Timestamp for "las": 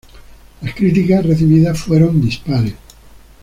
0.63-0.73